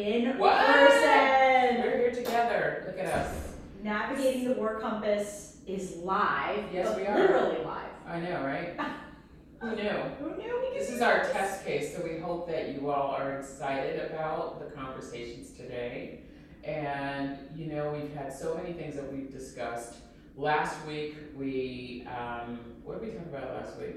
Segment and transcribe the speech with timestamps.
[0.00, 0.66] in What?
[0.66, 1.82] person.
[1.82, 2.84] We're here together.
[2.86, 3.36] Look at us.
[3.82, 7.18] Navigating the Work Compass is live, Yes, we are.
[7.18, 7.90] literally live.
[8.06, 8.78] I know, right?
[9.60, 9.90] Who knew?
[10.20, 14.10] Who knew This is our test case, so we hope that you all are excited
[14.10, 16.22] about the conversations today.
[16.64, 19.94] And, you know, we've had so many things that we've discussed.
[20.36, 23.96] Last week, we, um, what did we talk about last week?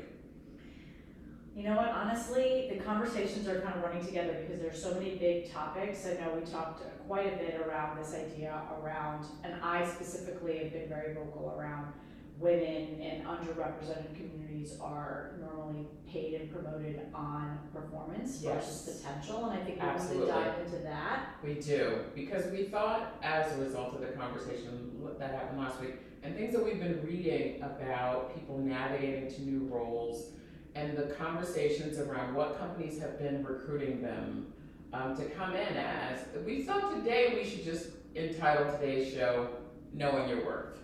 [1.56, 5.18] You know what, honestly, the conversations are kind of running together because there's so many
[5.18, 6.08] big topics.
[6.08, 10.58] I know we talked uh, quite a bit around this idea around, and I specifically
[10.58, 11.94] have been very vocal around
[12.40, 19.64] women and underrepresented communities are normally paid and promoted on performance versus potential, and I
[19.64, 21.36] think we want to dive into that.
[21.44, 25.96] We do, because we thought as a result of the conversation that happened last week,
[26.24, 30.32] and things that we've been reading about people navigating to new roles,
[30.76, 34.52] and the conversations around what companies have been recruiting them
[34.92, 39.50] um, to come in as, we thought today we should just entitle today's show
[39.94, 40.80] Knowing Your Worth.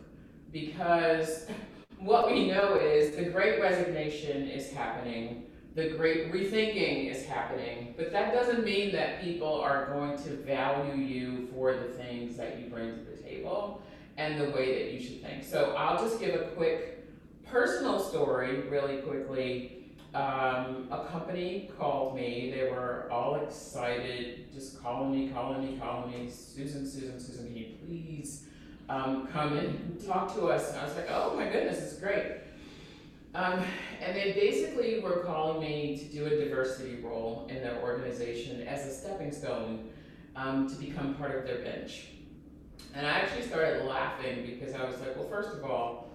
[0.51, 1.47] Because
[1.99, 8.11] what we know is the great resignation is happening, the great rethinking is happening, but
[8.11, 12.67] that doesn't mean that people are going to value you for the things that you
[12.67, 13.83] bring to the table
[14.17, 15.43] and the way that you should think.
[15.43, 16.99] So I'll just give a quick
[17.45, 19.78] personal story really quickly.
[20.13, 26.09] Um, a company called me, they were all excited, just calling me, calling me, calling
[26.11, 28.47] me, Susan, Susan, Susan, can you please
[28.89, 30.71] um, come and talk to us?
[30.71, 32.37] And I was like, oh my goodness, it's great.
[33.35, 33.63] Um,
[34.01, 38.87] and they basically were calling me to do a diversity role in their organization as
[38.87, 39.89] a stepping stone
[40.35, 42.07] um, to become part of their bench.
[42.95, 46.09] And I actually started laughing because I was like, well, first of all,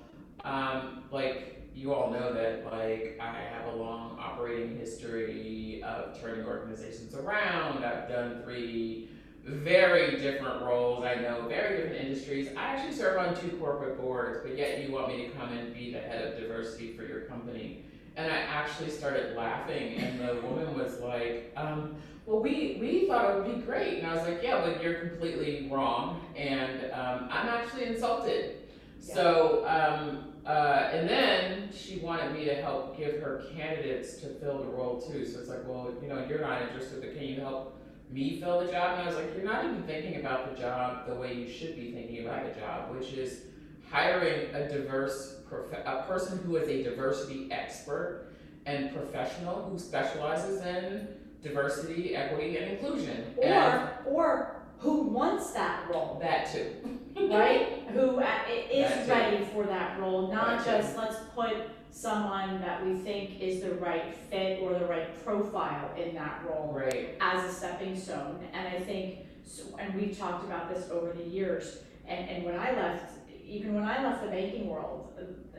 [0.45, 6.47] um, like you all know that like I have a long operating history of turning
[6.47, 7.85] organizations around.
[7.85, 9.11] I've done three
[9.45, 11.05] very different roles.
[11.05, 12.49] I know very different industries.
[12.57, 15.75] I actually serve on two corporate boards, but yet you want me to come and
[15.75, 17.85] be the head of diversity for your company.
[18.17, 23.29] And I actually started laughing, and the woman was like, um, "Well, we we thought
[23.29, 27.29] it would be great," and I was like, "Yeah, but you're completely wrong, and um,
[27.31, 28.69] I'm actually insulted."
[29.01, 34.59] So, um, uh, and then she wanted me to help give her candidates to fill
[34.59, 35.27] the role too.
[35.27, 38.61] So it's like, well, you know, you're not interested, but can you help me fill
[38.65, 38.99] the job?
[38.99, 41.77] And I was like, you're not even thinking about the job the way you should
[41.77, 43.43] be thinking about the job, which is
[43.91, 48.27] hiring a diverse, prof- a person who is a diversity expert
[48.67, 51.09] and professional who specializes in
[51.43, 53.35] diversity, equity, and inclusion.
[53.43, 56.71] And Or, or who wants that role, that too.
[57.17, 57.85] right?
[57.93, 58.39] Who uh,
[58.71, 61.55] is ready for that role, not just let's put
[61.91, 66.73] someone that we think is the right fit or the right profile in that role
[66.75, 67.17] Right.
[67.21, 68.41] as a stepping stone.
[68.53, 72.59] And I think, so- and we've talked about this over the years, and, and when
[72.59, 73.13] I left,
[73.47, 75.13] even when I left the banking world,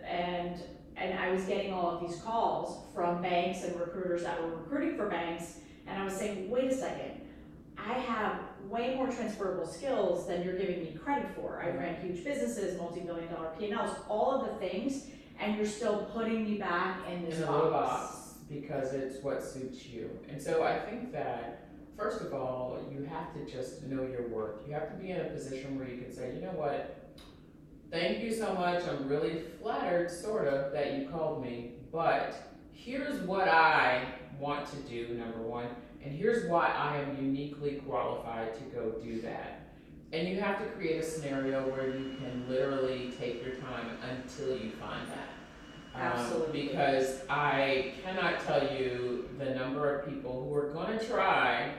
[0.06, 0.62] and,
[0.98, 4.98] and I was getting all of these calls from banks and recruiters that were recruiting
[4.98, 7.22] for banks, and I was saying, wait a second,
[7.78, 8.40] I have
[8.70, 11.62] way more transferable skills than you're giving me credit for.
[11.62, 11.80] I mm-hmm.
[11.80, 15.08] ran huge businesses, multi-billion dollar P&Ls, all of the things,
[15.40, 17.56] and you're still putting me back in this in a box.
[17.56, 18.18] little box
[18.50, 20.10] because it's what suits you.
[20.30, 21.68] And so I think that
[21.98, 24.68] first of all, you have to just know your worth.
[24.68, 27.16] You have to be in a position where you can say, you know what,
[27.92, 28.84] thank you so much.
[28.88, 32.36] I'm really flattered, sort of, that you called me, but
[32.74, 34.06] here's what I
[34.40, 35.68] want to do, number one,
[36.06, 39.62] and here's why I am uniquely qualified to go do that.
[40.14, 44.52] And you have to create a scenario where you can literally take your time until
[44.52, 45.30] you find that.
[45.96, 46.68] Um, Absolutely.
[46.68, 51.72] because I cannot tell you the number of people who are going to try,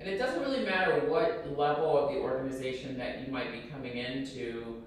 [0.00, 3.98] and it doesn't really matter what level of the organization that you might be coming
[3.98, 4.82] into.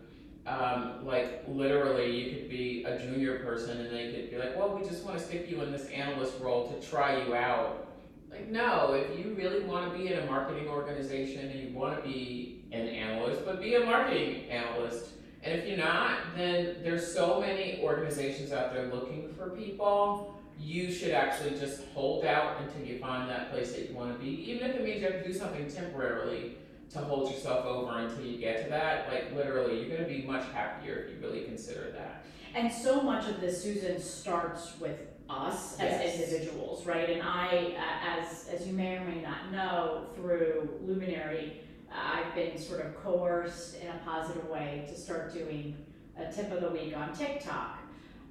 [0.47, 4.77] Um, like literally, you could be a junior person, and they could be like, "Well,
[4.77, 7.86] we just want to stick you in this analyst role to try you out."
[8.29, 12.01] Like, no, if you really want to be in a marketing organization and you want
[12.01, 15.07] to be an analyst, but be a marketing analyst.
[15.43, 20.39] And if you're not, then there's so many organizations out there looking for people.
[20.59, 24.23] You should actually just hold out until you find that place that you want to
[24.23, 26.57] be, even if it means you have to do something temporarily
[26.91, 29.07] to hold yourself over until you get to that.
[29.11, 32.25] Like literally, you're going to be much happier if you really consider that.
[32.55, 36.15] And so much of this, Susan, starts with us as Yes.
[36.19, 37.09] individuals, right?
[37.09, 37.75] And I,
[38.19, 43.81] as as you may or may not know, through Luminary, I've been sort of coerced
[43.81, 45.77] in a positive way to start doing
[46.17, 47.79] a tip of the week on TikTok.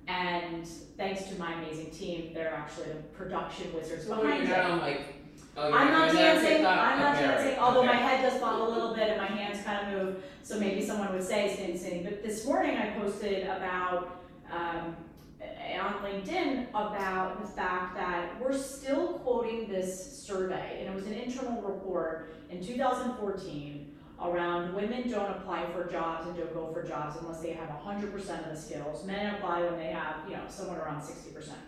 [0.08, 0.66] And
[0.96, 4.62] thanks to my amazing team, they're actually the production wizards So behind you're it.
[4.62, 5.00] not on like
[5.58, 6.78] Oh, you're I'm not dancing, TikTok?
[6.78, 7.36] I'm not Okay, right.
[7.38, 8.02] dancing, although my Okay.
[8.02, 11.10] head does bob a little bit and my hands kind of move, so maybe someone
[11.14, 12.04] would say it's dancing.
[12.04, 14.20] But this morning I posted about,
[14.52, 14.94] um,
[15.40, 21.06] Uh, on LinkedIn about the fact that we're still quoting this survey, and it was
[21.06, 23.92] an internal report in two thousand fourteen
[24.22, 28.12] around women don't apply for jobs and don't go for jobs unless they have hundred
[28.12, 29.04] percent of the skills.
[29.04, 31.58] Men apply when they have, you know, somewhere around sixty percent.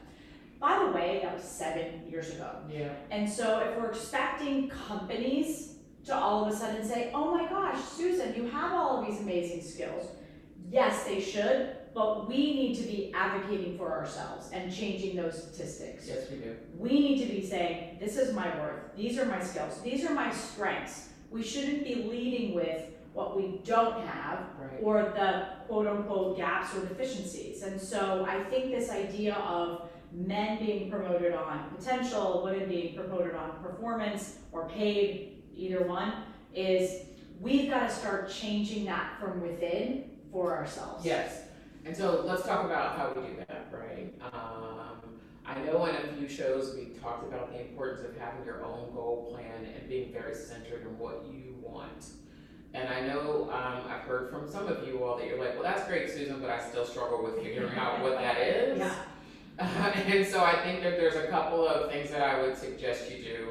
[0.59, 2.51] By the way, that was seven years ago.
[2.71, 5.75] Yeah, And so if we're expecting companies
[6.07, 9.21] to all of a sudden say, oh my gosh, Susan, you have all of these
[9.21, 10.07] amazing skills.
[10.71, 16.07] Yes, they should, but we need to be advocating for ourselves and changing those statistics.
[16.09, 16.57] yes, we do.
[16.77, 20.15] We need to be saying, this is my worth, these are my skills, these are
[20.15, 21.09] my strengths.
[21.31, 22.83] We shouldn't be leading with
[23.13, 24.81] what we don't have Right.
[24.83, 27.63] or the quote unquote gaps or deficiencies.
[27.63, 33.35] And so I think this idea of men being promoted on potential, women being promoted
[33.35, 36.13] on performance or paid, either one,
[36.55, 37.03] is
[37.41, 41.05] we've got to start changing that from within for ourselves.
[41.05, 41.43] Yes,
[41.89, 44.13] and so let's talk about how we do that, right?
[44.21, 44.99] Um,
[45.47, 48.93] I know in a few shows we talked about the importance of having your own
[48.95, 52.11] goal plan and being very centered in what you want.
[52.75, 55.63] And I know, um, I've heard from some of you all that you're like, well,
[55.63, 58.79] that's great, Susan, but I still struggle with figuring out what that is.
[58.79, 58.95] Yeah.
[59.59, 63.23] and so I think that there's a couple of things that I would suggest you
[63.25, 63.49] do.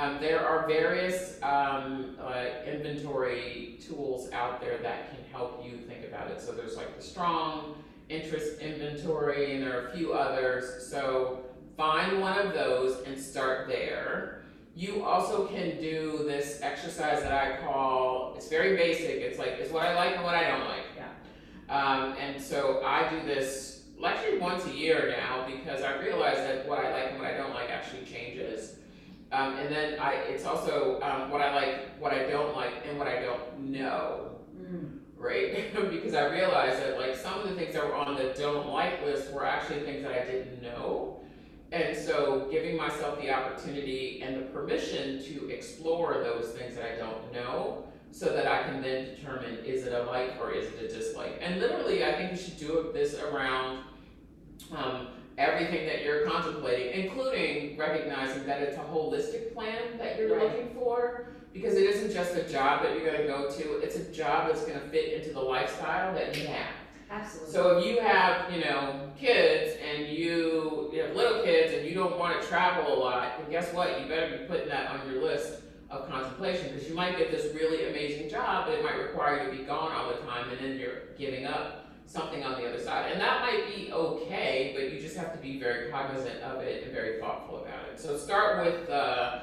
[0.00, 6.06] Um, there are various um, uh, inventory tools out there that can help you think
[6.06, 6.40] about it.
[6.40, 7.74] So there's like the strong
[8.08, 10.88] interest inventory, and there are a few others.
[10.90, 11.40] So
[11.76, 14.40] find one of those and start there.
[14.74, 19.20] You also can do this exercise that I call, it's very basic.
[19.20, 20.86] It's like, it's what I like and what I don't like.
[20.96, 21.08] Yeah.
[21.68, 26.66] Um, and so I do this actually once a year now because I realize that
[26.66, 28.76] what I like and what I don't like actually changes.
[29.32, 32.98] Um, and then I, it's also um, what I like, what I don't like, and
[32.98, 34.26] what I don't know,
[34.60, 34.98] Mm.
[35.16, 35.72] right?
[35.90, 39.02] because I realized that like some of the things that were on the don't like
[39.04, 41.20] list were actually things that I didn't know.
[41.72, 46.96] And so giving myself the opportunity and the permission to explore those things that I
[46.96, 50.82] don't know so that I can then determine is it a like or is it
[50.82, 51.38] a dislike.
[51.40, 53.84] And literally, I think you should do this around
[54.76, 55.08] um,
[55.40, 60.42] everything that you're contemplating, including recognizing that it's a holistic plan that you're Right.
[60.42, 61.26] looking for.
[61.52, 64.64] Because it isn't just a job that you're gonna go to, it's a job that's
[64.64, 66.74] gonna fit into the lifestyle that you have.
[67.10, 67.52] Absolutely.
[67.52, 71.94] So if you have, you know, kids and you, you have little kids and you
[71.94, 74.00] don't wanna travel a lot, then guess what?
[74.00, 77.52] You better be putting that on your list of contemplation, because you might get this
[77.52, 80.60] really amazing job, but it might require you to be gone all the time, and
[80.60, 81.79] then you're giving up
[82.10, 83.12] something on the other side.
[83.12, 86.82] And that might be okay, but you just have to be very cognizant of it
[86.82, 88.00] and very thoughtful about it.
[88.00, 89.40] So start with, uh,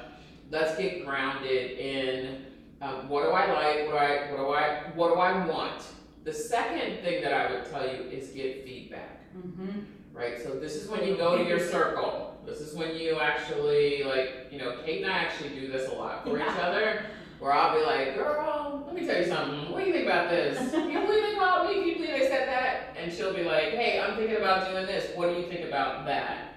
[0.50, 2.44] let's get grounded in,
[2.82, 5.82] um, what do I like, what do I, what do I, what do I want?
[6.24, 9.84] The second thing that I would tell you is get feedback Mhm.
[10.12, 10.42] right?
[10.42, 12.36] So this is when you go to your circle.
[12.44, 15.94] This is when you actually like, you know, Kate and I actually do this a
[15.94, 17.02] lot for each other.
[17.38, 19.70] Where I'll be like, girl, let me tell you something.
[19.70, 20.58] What do you think about this?
[20.72, 21.74] Can you believe they called me?
[21.74, 22.87] Can you believe they said that?
[22.98, 25.16] And she'll be like, hey, I'm thinking about doing this.
[25.16, 26.54] What do you think about that?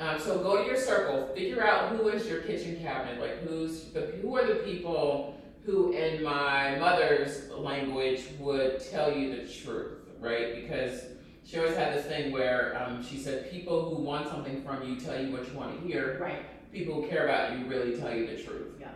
[0.00, 3.84] Um, so go to your circle, figure out who is your kitchen cabinet, like who's
[3.92, 9.98] the who are the people who, in my mother's language, would tell you the truth,
[10.20, 10.56] right?
[10.56, 11.04] Because
[11.44, 14.96] she always had this thing where um, she said, people who want something from you
[14.96, 16.18] tell you what you want to hear.
[16.20, 16.46] Right.
[16.72, 18.74] People who care about you really tell you the truth.
[18.80, 18.88] Yeah.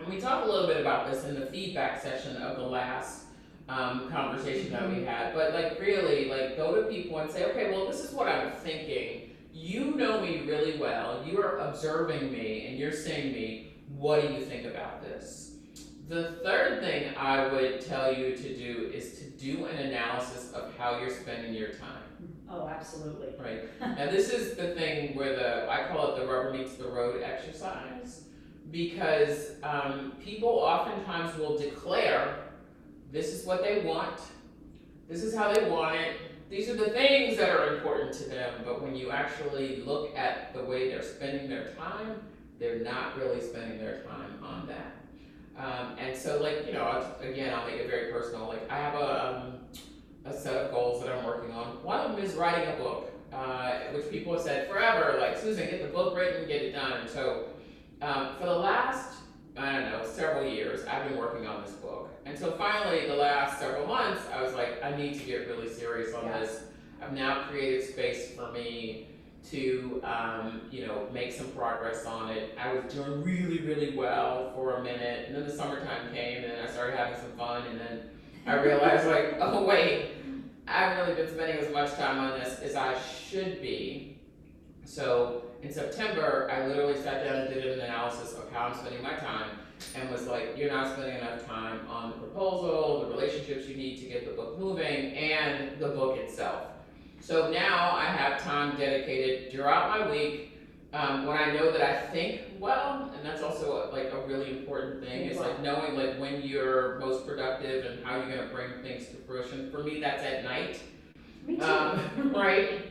[0.00, 3.25] And we talked a little bit about this in the feedback session of the last
[3.68, 5.34] um, conversation that we had.
[5.34, 8.52] But like really, like go to people and say, okay, well, this is what I'm
[8.52, 9.30] thinking.
[9.52, 11.24] You know me really well.
[11.26, 13.74] You are observing me and you're seeing me.
[13.96, 15.56] What do you think about this?
[16.08, 20.76] The third thing I would tell you to do is to do an analysis of
[20.76, 22.02] how you're spending your time.
[22.48, 23.28] Oh, absolutely.
[23.40, 23.64] Right.
[23.80, 27.22] Now, this is the thing where the, I call it the rubber meets the road
[27.22, 28.22] exercise.
[28.70, 32.45] Because um, people oftentimes will declare
[33.12, 34.20] this is what they want,
[35.08, 36.16] this is how they want it,
[36.48, 38.62] these are the things that are important to them.
[38.64, 42.20] But when you actually look at the way they're spending their time,
[42.58, 44.96] they're not really spending their time on that.
[45.58, 48.46] Um, and so, like, you know, I'll, again, I'll make it very personal.
[48.46, 49.52] Like, I have a, um,
[50.24, 51.82] a set of goals that I'm working on.
[51.82, 55.68] One of them is writing a book, uh, which people have said forever, like, Susan,
[55.68, 57.00] get the book written, get it done.
[57.00, 57.46] And so,
[58.02, 59.14] um, for the last,
[59.56, 62.05] I don't know, several years, I've been working on this book.
[62.26, 65.68] And so finally, the last several months, I was like, I need to get really
[65.68, 66.40] serious on Yeah.
[66.40, 66.64] this.
[67.00, 69.06] I've now created space for me
[69.50, 72.58] to, um, you know, make some progress on it.
[72.60, 76.60] I was doing really, really well for a minute, and then the summertime came, and
[76.60, 78.10] I started having some fun, and then
[78.44, 80.10] I realized like, oh wait,
[80.66, 84.18] I haven't really been spending as much time on this as I should be.
[84.84, 89.02] So in September, I literally sat down and did an analysis of how I'm spending
[89.02, 89.50] my time
[89.94, 93.98] and was like, you're not spending enough time on the proposal, the relationships you need
[94.00, 96.68] to get the book moving, and the book itself.
[97.20, 100.52] So now I have time dedicated throughout my week
[100.92, 105.02] um, when I know that I think well, and that's also like a really important
[105.02, 105.28] thing.
[105.28, 109.16] Is like knowing like when you're most productive and how you're gonna bring things to
[109.26, 109.70] fruition.
[109.70, 110.80] For me, that's at night.
[111.46, 111.62] Me too.
[111.62, 112.86] Um, right?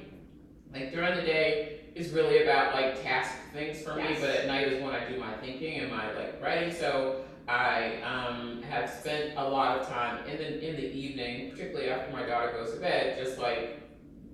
[0.73, 4.67] Like during the day is really about like task things for me, but at night
[4.67, 6.73] is when I do my thinking and my like writing.
[6.73, 11.89] So I um, have spent a lot of time in the in the evening, particularly
[11.89, 13.81] after my daughter goes to bed, just like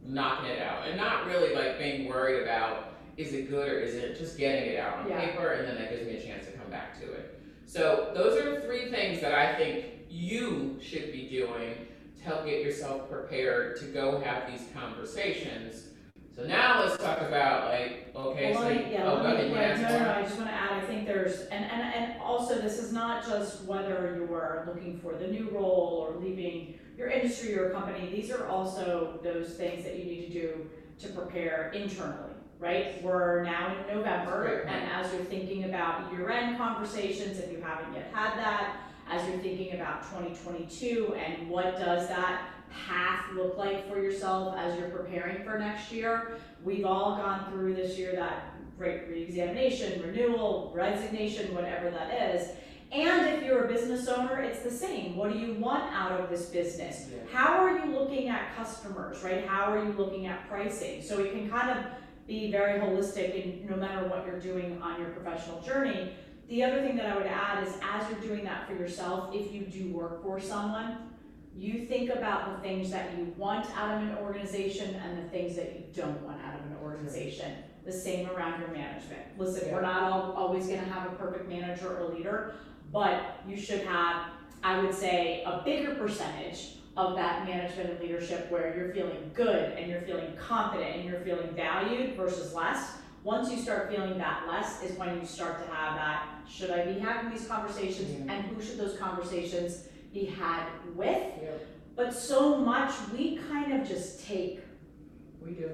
[0.03, 3.93] knocking it out and not really like being worried about is it good or is
[3.93, 5.19] it just getting it out on Yeah.
[5.19, 7.39] paper and then that gives me a chance to come back to it.
[7.67, 11.85] So those are three things that I think you should be doing
[12.17, 15.89] to help get yourself prepared to go have these conversations.
[16.35, 19.29] So now let's talk about like, okay, Well, so, let me, yeah, oh, let me,
[19.31, 21.65] ahead, you yeah, ask no, no, no, I just wanna add, I think there's, and,
[21.65, 26.07] and, and also, this is not just whether you are looking for the new role
[26.07, 30.33] or leaving your industry or company, these are also those things that you need to
[30.33, 30.69] do
[30.99, 33.03] to prepare internally, right?
[33.03, 37.93] We're now in November, Great and as you're thinking about year-end conversations, if you haven't
[37.93, 38.77] yet had that,
[39.09, 44.55] as you're thinking about twenty twenty-two and what does that path look like for yourself
[44.57, 50.01] as you're preparing for next year, we've all gone through this year that great reexamination,
[50.01, 52.49] renewal, resignation, whatever that is.
[52.91, 55.15] And if you're a business owner, it's the same.
[55.15, 57.07] What do you want out of this business?
[57.09, 57.19] Yeah.
[57.31, 59.45] How are you looking at customers, right?
[59.45, 61.01] How are you looking at pricing?
[61.01, 61.85] So it can kind of
[62.27, 66.13] be very holistic in no matter what you're doing on your professional journey.
[66.49, 69.53] The other thing that I would add is as you're doing that for yourself, if
[69.53, 71.10] you do work for someone,
[71.55, 75.55] you think about the things that you want out of an organization and the things
[75.57, 77.51] that you don't want out of an organization.
[77.85, 79.21] The same around your management.
[79.37, 82.55] Listen, we're not all, always gonna have a perfect manager or leader,
[82.91, 84.27] but you should have,
[84.63, 89.73] I would say, a bigger percentage of that management and leadership where you're feeling good
[89.77, 92.97] and you're feeling confident and you're feeling valued versus less.
[93.23, 96.85] Once you start feeling that less is when you start to have that, should I
[96.91, 98.33] be having these conversations Yeah.
[98.33, 100.65] and who should those conversations be had
[100.95, 101.07] with?
[101.41, 104.59] Yep, But so much we kind of just take,
[105.43, 105.69] we do.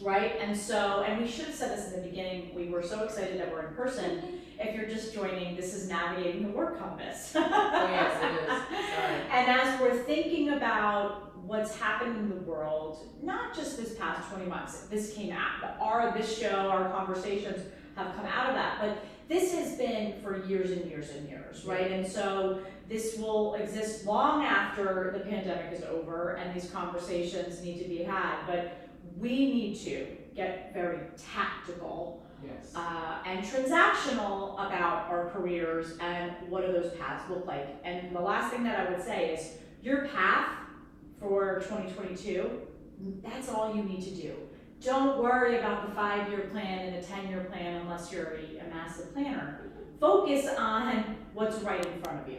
[0.00, 0.32] right?
[0.40, 3.38] And so, and we should have said this in the beginning, we were so excited
[3.40, 4.40] that we're in person.
[4.58, 7.32] If you're just joining, this is navigating the work compass.
[7.36, 8.48] Oh, yes, it is.
[8.94, 9.14] Sorry.
[9.30, 14.46] And as we're thinking about what's happened in the world, not just this past twenty
[14.46, 17.60] months, this came out, our, this show, our conversations
[17.96, 21.64] have come out of that, but this has been for years and years and years,
[21.64, 21.90] right?
[21.90, 27.78] And so this will exist long after the pandemic is over and these conversations need
[27.82, 30.98] to be had, but we need to get very
[31.34, 32.72] tactical Yes.
[32.74, 37.76] uh, and transactional about our careers and what do those paths look like.
[37.84, 40.48] And the last thing that I would say is your path
[41.20, 42.50] for 2022,
[43.22, 44.34] that's all you need to do.
[44.80, 49.60] Don't worry about the five-year plan and the 10-year plan unless you're a, massive planner.
[50.00, 52.38] Focus on what's right in front of you.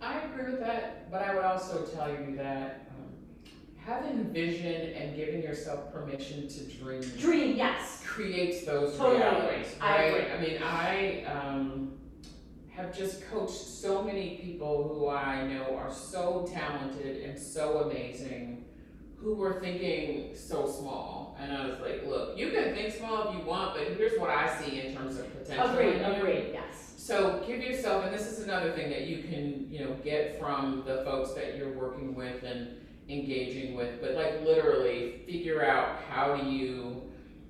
[0.00, 3.12] I agree with that, but I would also tell you that um,
[3.76, 8.02] having vision and giving yourself permission to dream Dream, yes.
[8.04, 10.32] creates those Totally realities, I agree.
[10.32, 11.92] I mean, I um,
[12.68, 18.66] have just coached so many people who I know are so talented and so amazing,
[19.16, 23.34] who were thinking so small, and I was like, look, you can think small if
[23.34, 25.70] you want, but here's what I see in terms of potential.
[25.70, 26.94] Agreed, agreed, yes.
[26.96, 30.82] So give yourself, and this is another thing that you can, you know, get from
[30.86, 32.76] the folks that you're working with and
[33.08, 37.02] engaging with, but like literally figure out how do you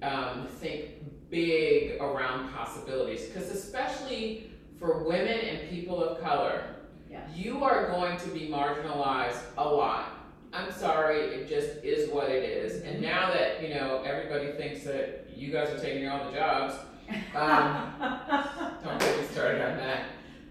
[0.02, 6.74] um, think big around possibilities, because especially for women and people of color,
[7.34, 10.15] you are going to be marginalized a lot.
[10.56, 12.82] I'm sorry, it just is what it is.
[12.82, 16.74] And now that, you know, everybody thinks that you guys are taking all the jobs,
[17.34, 17.92] um,
[18.82, 20.06] don't get me started on that.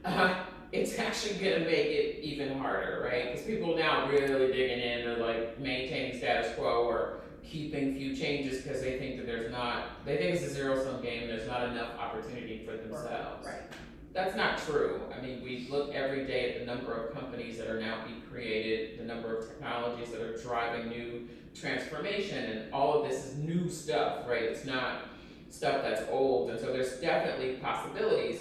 [0.06, 0.36] Uh,
[0.72, 3.32] it's actually gonna make it even harder, right?
[3.32, 8.62] Because people now really digging in to like maintaining status quo or keeping few changes
[8.62, 11.28] because they think that there's not, they think it's a zero sum game.
[11.28, 13.46] There's not enough opportunity for themselves.
[13.46, 13.65] Right.
[14.16, 15.02] That's not true.
[15.14, 18.22] I mean, we look every day at the number of companies that are now being
[18.22, 23.36] created, the number of technologies that are driving new transformation, and all of this is
[23.36, 24.44] new stuff, right?
[24.44, 25.10] It's not
[25.50, 28.40] stuff that's old, and so there's definitely possibilities,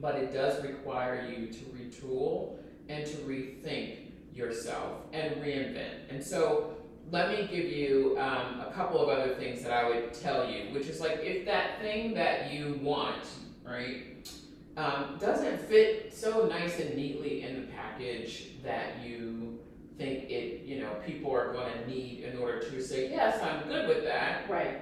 [0.00, 2.56] but it does require you to retool
[2.88, 6.08] and to rethink yourself and reinvent.
[6.08, 6.72] And so
[7.10, 10.72] let me give you um, a couple of other things that I would tell you,
[10.72, 13.26] which is like if that thing that you want,
[13.62, 14.06] right,
[14.76, 19.58] um, doesn't fit so nice and neatly in the package that you
[19.98, 23.68] think it, you know, people are going to need in order to say, yes, I'm
[23.68, 24.80] good with that, Right,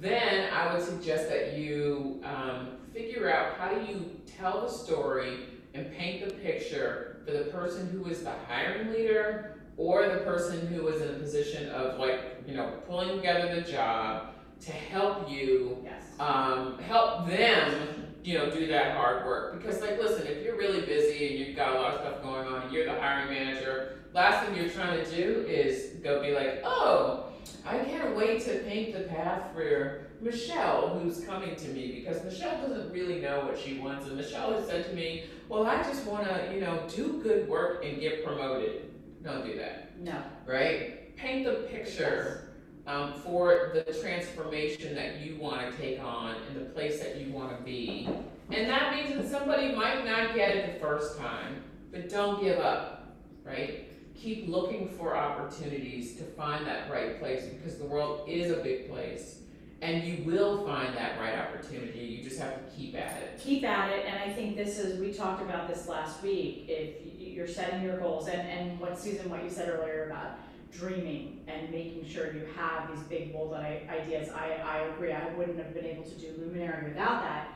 [0.00, 5.40] then I would suggest that you um, figure out how do you tell the story
[5.74, 10.66] and paint the picture for the person who is the hiring leader or the person
[10.66, 15.30] who is in a position of like, you know, pulling together the job to help
[15.30, 16.04] you yes.
[16.18, 19.58] um, help them, you know, do that hard work.
[19.58, 22.46] Because, like, listen, if you're really busy and you've got a lot of stuff going
[22.46, 26.32] on, and you're the hiring manager, last thing you're trying to do is go be
[26.32, 27.26] like, oh,
[27.64, 32.68] I can't wait to paint the path for Michelle, who's coming to me, because Michelle
[32.68, 36.06] doesn't really know what she wants, and Michelle has said to me, well, I just
[36.06, 38.90] want to, you know, do good work and get promoted.
[39.22, 41.14] Don't do that No, right?
[41.16, 42.49] Paint the picture
[42.90, 47.32] um, for the transformation that you want to take on and the place that you
[47.32, 48.08] want to be.
[48.50, 52.58] And that means that somebody might not get it the first time, but don't give
[52.58, 53.86] up, right?
[54.16, 58.90] Keep looking for opportunities to find that right place because the world is a big
[58.90, 59.36] place
[59.82, 62.00] and you will find that right opportunity.
[62.00, 63.40] You just have to keep at it.
[63.40, 66.96] keep at it, and I think this is, we talked about this last week, if
[67.18, 70.32] you're setting your goals, and, and what Susan, what you said earlier about
[70.70, 75.58] dreaming and making sure you have these big bold ideas, I, I agree, I wouldn't
[75.58, 77.48] have been able to do Luminary without that.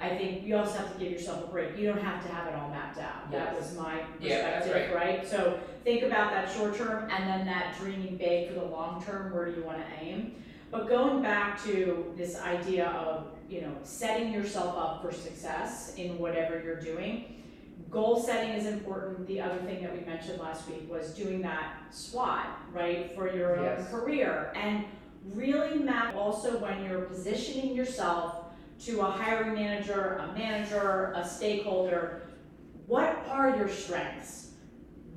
[0.00, 2.46] I think you also have to give yourself a break, you don't have to have
[2.46, 5.26] it all mapped out, that was my Yeah, that's perspective, right?
[5.26, 9.34] So think about that short term and then that dreaming big for the long term,
[9.34, 10.36] where do you wanna aim?
[10.70, 16.18] But going back to this idea of, you know, setting yourself up for success in
[16.18, 17.37] whatever you're doing,
[17.90, 19.26] goal setting is important.
[19.26, 23.56] The other thing that we mentioned last week was doing that SWOT, right, for your
[23.56, 23.90] own Yes.
[23.90, 24.52] career.
[24.54, 24.84] And
[25.24, 28.44] really map also when you're positioning yourself
[28.80, 32.22] to a hiring manager, a manager, a stakeholder,
[32.86, 34.52] what are your strengths?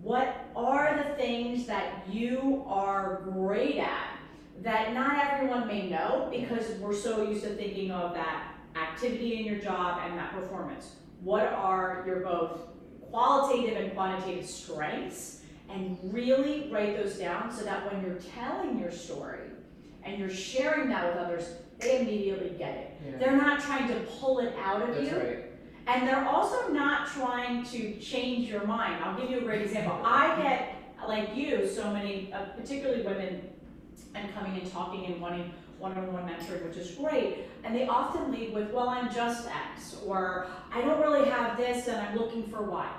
[0.02, 4.12] What are the things that you are great at
[4.62, 9.46] that not everyone may know because we're so used to thinking of that activity in
[9.46, 10.96] your job and that performance.
[11.22, 12.62] What are your both
[13.10, 15.38] qualitative and quantitative strengths?
[15.70, 19.52] And really write those down so that when you're telling your story
[20.04, 21.48] and you're sharing that with others,
[21.80, 23.02] they immediately get it.
[23.06, 25.18] Yeah, They're not trying to pull it out of that's you.
[25.18, 25.46] right.
[25.88, 29.02] And they're also not trying to change your mind.
[29.04, 30.00] I'll give you a great example.
[30.06, 30.76] I get,
[31.08, 33.42] like you, so many, uh, particularly women,
[34.14, 37.40] and coming and talking and wanting one-on-one mentoring, which is great.
[37.64, 41.88] And they often lead with, well, I'm just X, or I don't really have this
[41.88, 42.90] and I'm looking for Y.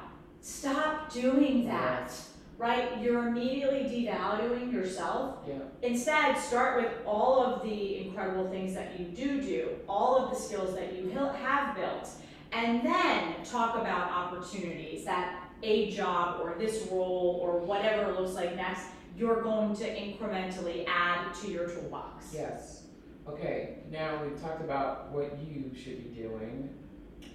[0.40, 2.12] Stop doing that,
[2.58, 3.00] right?
[3.00, 5.38] You're immediately devaluing yourself.
[5.46, 5.54] Yeah.
[5.82, 10.36] Instead, start with all of the incredible things that you do do, all of the
[10.36, 12.08] skills that you have built,
[12.50, 18.34] and then talk about opportunities that a job or this role or whatever it looks
[18.34, 22.26] like next, you're going to incrementally add to your toolbox.
[22.32, 22.84] Yes.
[23.28, 26.70] Okay, now we've talked about what you should be doing.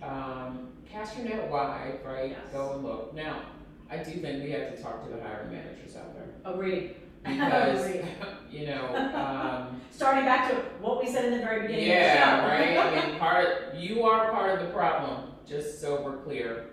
[0.02, 2.32] Um, cast your net wide, right?
[2.32, 2.40] Yes.
[2.52, 3.14] Go and look.
[3.14, 3.42] Now,
[3.90, 6.28] I do think we have to talk to the hiring managers out there.
[6.46, 6.96] Agreed.
[7.24, 8.06] Because, Agreed.
[8.52, 12.04] you know, um, Starting back to what we said in the very beginning of the
[12.04, 12.14] show.
[12.14, 12.78] yeah, right?
[12.78, 16.68] I mean, part, you are part of the problem, just so we're clear.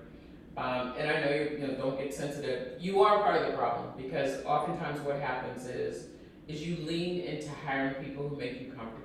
[0.56, 2.80] Um, and I know you, you know, don't get sensitive.
[2.80, 6.06] You are part of the problem because oftentimes what happens is,
[6.46, 9.04] is you lean into hiring people who make you comfortable.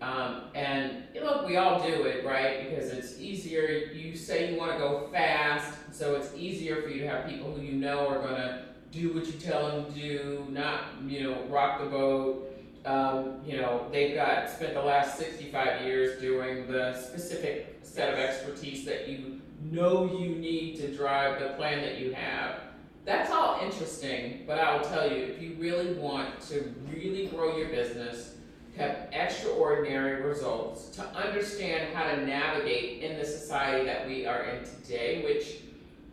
[0.00, 2.68] Um, and look, we all do it, right?
[2.68, 3.92] Because it's easier.
[3.94, 7.54] You say you want to go fast, so it's easier for you to have people
[7.54, 11.44] who you know are gonna do what you tell them to do, not you know
[11.44, 12.48] rock the boat.
[12.84, 18.18] Um, you know they've got spent the last sixty-five years doing the specific set of
[18.18, 22.60] expertise that you know you need to drive the plan that you have.
[23.04, 27.56] That's all interesting, but I will tell you, if you really want to really grow
[27.56, 28.36] your business,
[28.76, 34.64] have extraordinary results, to understand how to navigate in the society that we are in
[34.64, 35.58] today, which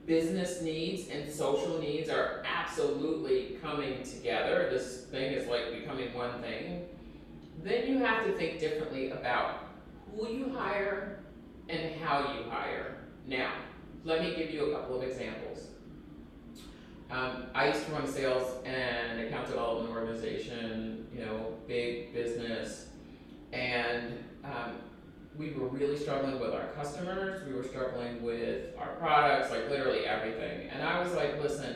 [0.06, 4.68] business needs and social needs are absolutely coming together.
[4.72, 6.88] This thing is like becoming one thing.
[7.64, 9.68] Then you have to think differently about
[10.16, 11.20] who you hire,
[11.70, 12.96] and how you hire.
[13.30, 13.52] Now,
[14.06, 15.68] let me give you a couple of examples.
[17.12, 22.88] Um, I used to run sales and account development organization, you know, big business,
[23.54, 24.78] and um,
[25.38, 27.48] we were really struggling with our customers.
[27.48, 30.68] We were struggling with our products, like literally everything.
[30.70, 31.76] And I was like, listen,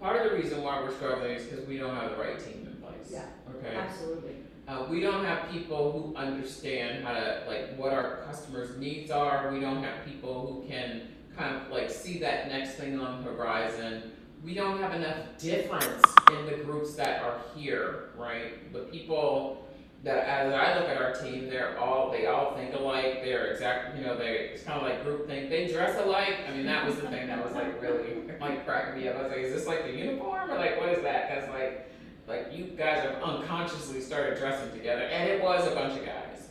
[0.00, 2.66] part of the reason why we're struggling is because we don't have the right team
[2.66, 3.10] in place.
[3.10, 3.26] Yeah.
[3.56, 3.76] Okay.
[3.76, 4.36] Absolutely.
[4.66, 9.52] Uh, we don't have people who understand how to like what our customers' needs are.
[9.52, 11.02] We don't have people who can
[11.36, 14.12] kind of like see that next thing on the horizon.
[14.42, 18.72] We don't have enough difference in the groups that are here, right?
[18.72, 19.66] The people
[20.02, 23.22] that as I look at our team, they're all they all think alike.
[23.22, 25.50] They're exactly, you know, they it's kind of like group think.
[25.50, 26.38] They dress alike.
[26.48, 29.16] I mean, that was the thing that was like really like cracking me up.
[29.16, 31.28] I was like, is this like the uniform or like what is that?
[31.28, 31.90] Because like
[32.26, 36.48] like you guys have unconsciously started dressing together, and it was a bunch of guys.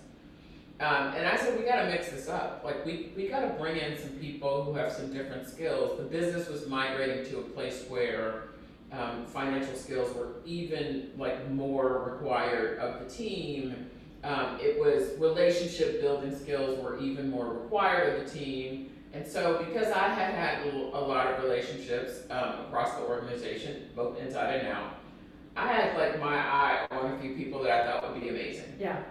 [0.80, 2.62] Um, and I said, we gotta mix this up.
[2.66, 5.98] Like, we, we gotta bring in some people who have some different skills.
[5.98, 8.46] The business was migrating to a place where
[8.92, 13.90] um, financial skills were even like more required of the team.
[14.24, 18.90] Um, it was relationship building skills were even more required of the team.
[19.14, 24.20] And so, because I had had a lot of relationships um, across the organization, both
[24.20, 24.96] inside and out,
[25.56, 28.74] I had like my eye on a few people that I thought would be amazing.
[28.80, 29.04] Yeah.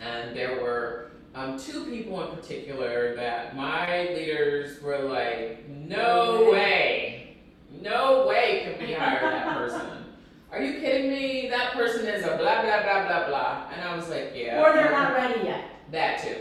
[0.00, 7.38] And there were um, two people in particular that my leaders were like, no way,
[7.80, 10.04] no way can we hire that person.
[10.52, 11.48] Are you kidding me?
[11.48, 13.66] That person is a blah, blah, blah, blah, blah.
[13.72, 14.62] And I was like, yeah.
[14.62, 15.64] Or they're not ready yet.
[15.90, 16.36] That too.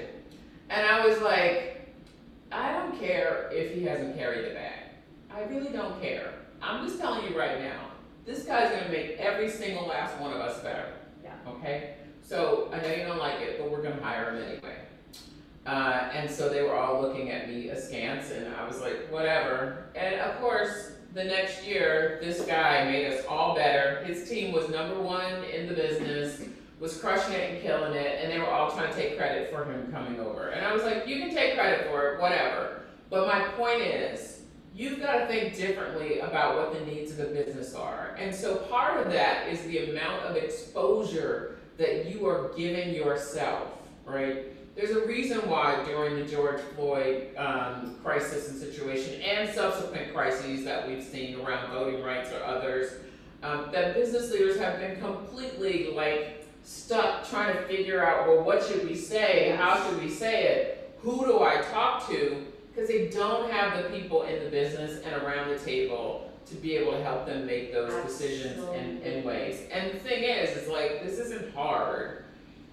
[0.70, 1.92] And I was like,
[2.52, 4.90] I don't care if he hasn't carried the bag.
[5.34, 6.34] I really don't care.
[6.62, 7.93] I'm just telling you right now,
[8.26, 10.94] this guy's gonna make every single last one of us better.
[11.24, 11.34] Yeah.
[11.48, 11.96] Okay?
[12.22, 14.78] So I know you don't like it, but we're gonna hire him anyway.
[15.66, 19.86] Uh, and so they were all looking at me askance, and I was like, whatever.
[19.96, 24.04] And of course, the next year, this guy made us all better.
[24.04, 26.42] His team was number one in the business,
[26.80, 29.64] was crushing it and killing it, and they were all trying to take credit for
[29.64, 30.50] him coming over.
[30.50, 32.82] And I was like, you can take credit for it, whatever.
[33.10, 34.33] But my point is,
[34.76, 38.16] you've got to think differently about what the needs of the business are.
[38.18, 43.70] And so part of that is the amount of exposure that you are giving yourself,
[44.06, 44.46] right?
[44.76, 50.64] There's a reason why during the George Floyd um, crisis and situation and subsequent crises
[50.66, 52.94] that we've seen around voting rights or others,
[53.44, 58.64] um, that business leaders have been completely like stuck trying to figure out, well, what
[58.64, 59.56] should we say?
[59.56, 60.98] How should we say it?
[61.02, 62.48] Who do I talk to?
[62.74, 66.76] Because they don't have the people in the business and around the table to be
[66.76, 69.62] able to help them make those decisions in, in ways.
[69.72, 72.26] And the thing is, it's like, this isn't hard,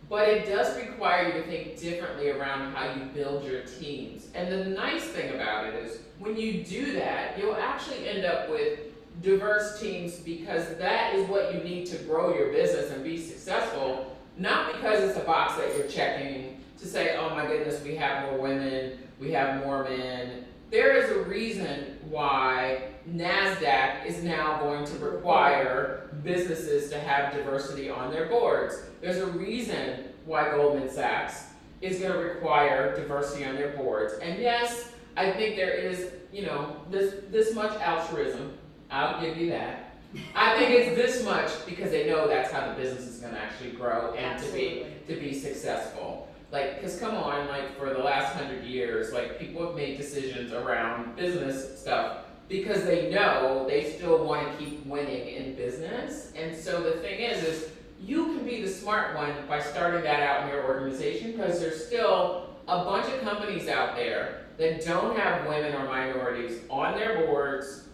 [0.09, 4.29] but it does require you to think differently around how you build your teams.
[4.35, 8.51] And the nice thing about it is, when you do that, you'll actually end up
[8.51, 8.81] with
[9.23, 14.17] diverse teams because that is what you need to grow your business and be successful,
[14.37, 18.31] not because it's a box that you're checking to say, oh my goodness, we have
[18.31, 20.45] more women, we have more men.
[20.71, 27.91] There is a reason why NASDAQ is now going to require businesses to have diversity
[27.91, 28.83] on their boards.
[29.01, 31.45] There's a reason why Goldman Sachs
[31.81, 34.15] is going to require diversity on their boards.
[34.23, 38.57] And yes, I think there is, you know, this, this much altruism.
[38.91, 39.91] I'll give you that.
[40.35, 43.41] I think it's this much because they know that's how the business is going to
[43.41, 46.29] actually grow and to be to be successful.
[46.53, 50.53] Like, cause come on, like for the last hundred years, like people have made decisions
[50.53, 56.33] around business stuff because they know they still want to keep winning in business.
[56.35, 57.71] And so the thing is, is
[58.03, 61.87] you can be the smart one by starting that out in your organization because there's
[61.87, 67.27] still a bunch of companies out there that don't have women or minorities on their
[67.27, 67.85] boards,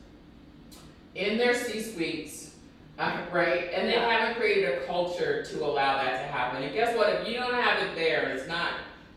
[1.14, 2.45] in their C-suites,
[2.98, 3.70] uh, right?
[3.72, 6.62] And they haven't created a culture to allow that to happen.
[6.62, 7.08] And guess what?
[7.10, 8.72] If you don't have it there and it's not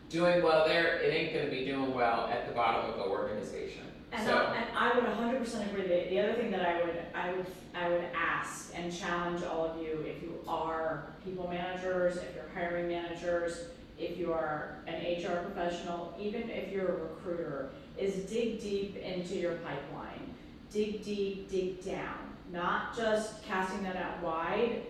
[0.08, 3.84] doing well there, it ain't gonna be doing well at the bottom of the organization.
[4.12, 6.82] And So- I, and I would hundred percent agree that the other thing that I
[6.82, 11.48] would, I would, I would ask and challenge all of you, if you are people
[11.48, 13.66] managers, if you're hiring managers,
[13.98, 19.36] if you are an HR professional, even if you're a recruiter, is dig deep into
[19.36, 20.34] your pipeline.
[20.72, 24.82] Dig deep, dig down, not just casting that out wide,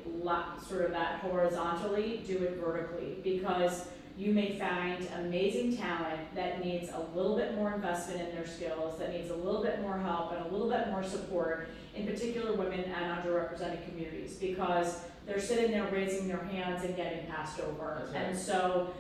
[0.68, 6.90] sort of that horizontally, do it vertically, because you may find amazing talent that needs
[6.90, 10.32] a little bit more investment in their skills, that needs a little bit more help
[10.32, 15.70] and a little bit more support, in particular women and underrepresented communities, because they're sitting
[15.70, 18.02] there raising their hands and getting passed over.
[18.12, 18.22] Right.
[18.22, 18.92] And so,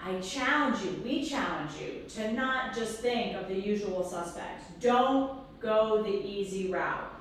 [0.00, 4.64] I challenge you, we challenge you to not just think of the usual suspects.
[4.78, 7.13] Don't go the easy route.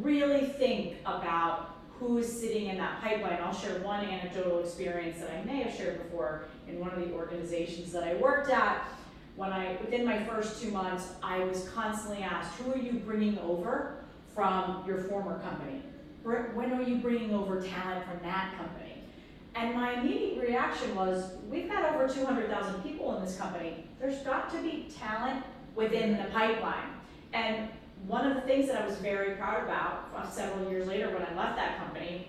[0.00, 3.38] Really think about who's sitting in that pipeline.
[3.42, 7.12] I'll share one anecdotal experience that I may have shared before in one of the
[7.12, 8.88] organizations that I worked at.
[9.36, 13.38] When I, within my first two months, I was constantly asked, who are you bringing
[13.38, 15.82] over from your former company?
[16.22, 19.02] When are you bringing over talent from that company?
[19.54, 23.84] And my immediate reaction was, we've got over two hundred thousand people in this company.
[24.00, 26.88] There's got to be talent within the pipeline.
[27.32, 27.68] And
[28.06, 31.22] one of the things that I was very proud about uh, several years later when
[31.22, 32.28] I left that company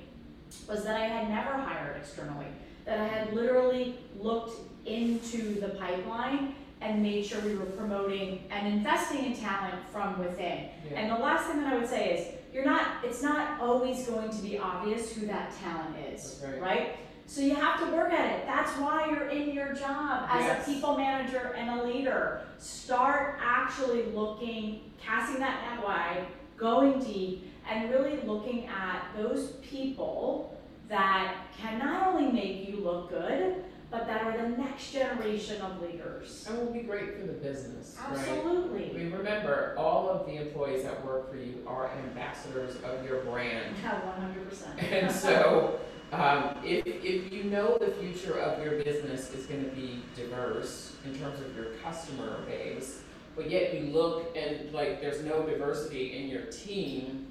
[0.68, 2.48] was that I had never hired externally,
[2.86, 8.68] that I had literally looked into the pipeline and made sure we were promoting and
[8.68, 10.70] investing in talent from within.
[10.90, 11.00] Yeah.
[11.00, 14.30] And the last thing that I would say is, you're not, it's not always going
[14.30, 16.62] to be obvious who that talent is, right.
[16.62, 16.98] right?
[17.26, 18.46] So you have to work at it.
[18.46, 20.68] That's why you're in your job as Yes.
[20.68, 22.42] a people manager and a leader.
[22.60, 26.26] Start actually looking, casting that net wide,
[26.58, 30.58] going deep, and really looking at those people
[30.90, 35.82] that can not only make you look good, but that are the next generation of
[35.82, 36.46] leaders.
[36.50, 38.18] And will be great for the business, right?
[38.18, 38.92] I Absolutely.
[38.94, 43.76] mean, remember, all of the employees that work for you are ambassadors of your brand.
[43.84, 44.82] Yeah, one hundred percent.
[44.82, 45.80] And so,
[46.14, 51.18] um, if, if you know the future of your business is gonna be diverse in
[51.18, 53.02] terms of your customer base,
[53.36, 57.28] but yet you look and like there's no diversity in your team,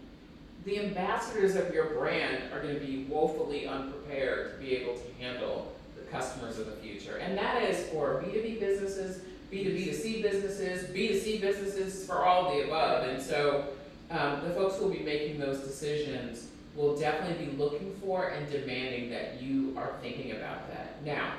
[0.64, 5.72] the ambassadors of your brand are gonna be woefully unprepared to be able to handle
[5.96, 7.16] the customers of the future.
[7.16, 11.08] And that is for B two B businesses, B two B to C businesses, B
[11.08, 13.08] two C businesses, for all the above.
[13.08, 13.68] And so,
[14.10, 18.50] um, the folks who will be making those decisions will definitely be looking for and
[18.50, 21.04] demanding that you are thinking about that.
[21.04, 21.34] Now,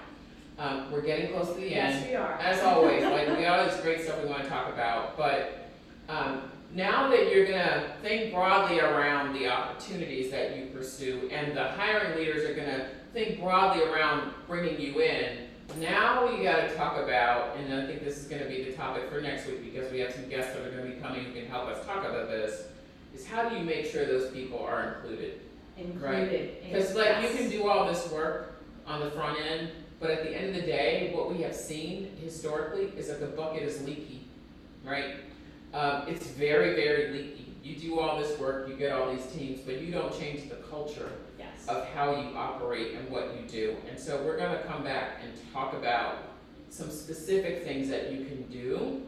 [0.60, 1.96] um, we're getting close to the end.
[1.96, 2.34] Yes, we are.
[2.34, 5.69] As always, like we got all this great stuff we want to talk about, but
[6.10, 6.43] um,
[6.74, 12.17] now that you're gonna think broadly around the opportunities that you pursue, and the hiring
[12.17, 15.38] leaders are gonna think broadly around bringing you in.
[15.80, 18.74] Now we got to talk about, and I think this is going to be the
[18.74, 21.24] topic for next week because we have some guests that are going to be coming
[21.24, 22.63] who can help us talk about this.
[23.13, 25.39] Is how do you make sure those people are included?
[25.78, 26.58] Included.
[26.63, 30.23] in- Because like you can do all this work on the front end, but at
[30.23, 33.82] the end of the day, what we have seen historically is that the bucket is
[33.86, 34.26] leaky,
[34.84, 35.15] right?
[35.73, 37.39] Um, it's very, very leaky.
[37.63, 40.56] You do all this work, you get all these teams, but you don't change the
[40.56, 41.65] culture Yes.
[41.67, 43.78] of how you operate and what you do.
[43.89, 46.17] And so we're gonna come back and talk about
[46.69, 49.02] some specific things that you can do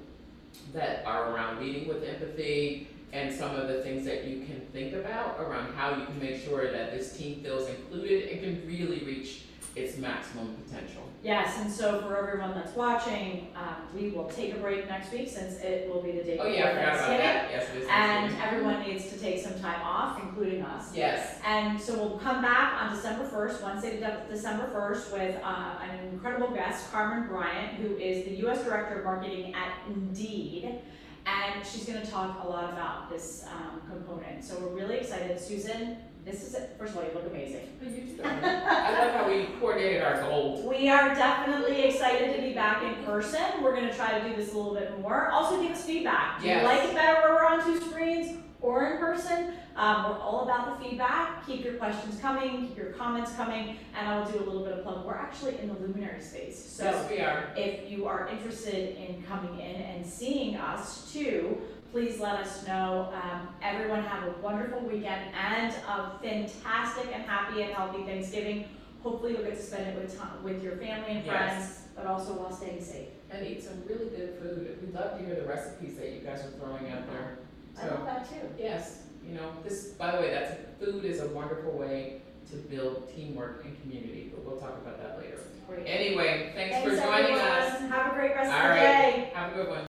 [0.73, 4.93] that are around meeting with empathy and some of the things that you can think
[4.93, 8.99] about around how you can make sure that this team feels included and can really
[9.05, 9.43] reach
[9.75, 11.01] its maximum potential.
[11.21, 15.27] Yes, and so for everyone that's watching, um, we will take a break next week
[15.27, 17.87] since it will be the day Oh yeah, I forgot about that, yes, it is
[17.89, 20.95] And everyone needs to take some time off, including us.
[20.95, 26.07] Yes, And so we'll come back on December first, Wednesday, December first, with, uh, an
[26.13, 30.79] incredible guest, Carmen Bryant, who is the US Director of Marketing at Indeed.
[31.25, 35.39] And she's gonna talk a lot about this, um, component, so we're really excited.
[35.39, 37.67] Susan, this is it, first of all, you look amazing.
[37.79, 38.21] But you do.
[38.23, 40.65] I love how we coordinated our gold.
[40.65, 43.41] We are definitely excited to be back in person.
[43.63, 45.29] We're gonna try to do this a little bit more.
[45.29, 46.41] Also give us feedback.
[46.41, 49.53] Do you like it better where we're on two screens or in person?
[49.75, 51.45] Um, we're all about the feedback.
[51.45, 54.73] Keep your questions coming, keep your comments coming, and I will do a little bit
[54.73, 55.05] of plug.
[55.05, 56.57] We're actually in the luminary space.
[56.65, 57.49] So Yes, we are.
[57.55, 61.57] if you are interested in coming in and seeing us too,
[61.91, 63.13] please let us know.
[63.21, 68.65] Um, everyone have a wonderful weekend and a fantastic and happy and healthy Thanksgiving.
[69.03, 71.27] Hopefully you'll get to spend it with time, with your family and Yes.
[71.35, 73.09] friends, but also while staying safe.
[73.29, 74.77] And eat some really good food.
[74.81, 77.37] We'd love to hear the recipes that you guys are throwing out there.
[77.77, 78.47] I So, love that too.
[78.57, 83.09] yes, you know, this, by the way, that's, food is a wonderful way to build
[83.13, 85.39] teamwork and community, but we'll talk about that later.
[85.85, 87.73] Anyway, thanks for Thanks joining us.
[87.73, 87.91] everyone.
[87.91, 88.79] Have a great rest of All the right.
[88.79, 89.31] day.
[89.33, 89.85] Have a good one.